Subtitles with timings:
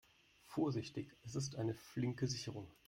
[0.47, 2.67] Vorsichtig, es ist eine flinke Sicherung.